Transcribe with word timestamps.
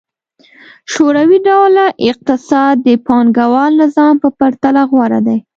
شوروي 0.91 1.37
ډوله 1.47 1.85
اقتصاد 2.09 2.75
د 2.87 2.89
پانګوال 3.05 3.71
نظام 3.83 4.15
په 4.23 4.29
پرتله 4.39 4.81
غوره 4.91 5.19
دی. 5.27 5.37